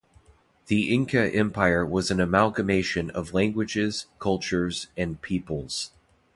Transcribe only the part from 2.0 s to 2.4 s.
an